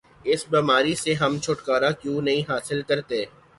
اس 0.25 0.45
بیماری 0.49 0.93
سے 0.95 1.13
ہم 1.13 1.37
چھٹکارا 1.39 1.91
کیوں 1.91 2.21
نہیں 2.21 2.41
حاصل 2.49 2.81
کرتے؟ 2.81 3.23